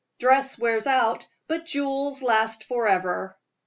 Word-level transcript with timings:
"Dress 0.17 0.57
wears 0.57 0.87
out, 0.87 1.27
but 1.47 1.67
jewels 1.67 2.23
last 2.23 2.63
forever." 2.63 3.37